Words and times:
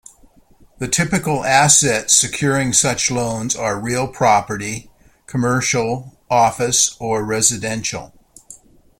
The 0.79 0.87
typical 0.87 1.45
assets 1.45 2.15
securing 2.15 2.73
such 2.73 3.11
loans 3.11 3.55
are 3.55 3.79
real 3.79 4.07
property- 4.07 4.89
commercial, 5.27 6.17
office 6.27 6.95
or 6.99 7.23
residential. 7.23 8.11